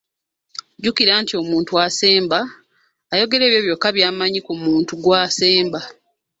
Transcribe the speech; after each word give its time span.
Jjukira 0.77 1.13
nti 1.21 1.33
omuntu 1.41 1.71
asemba, 1.85 2.39
ayogera 3.13 3.43
ebyo 3.45 3.61
byokka 3.65 3.89
by'amanyi 3.95 4.39
ku 4.47 4.53
muntu 4.63 4.91
gw'asemba. 5.03 5.79